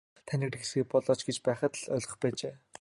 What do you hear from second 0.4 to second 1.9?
эхнэрээ болооч гэж байхад л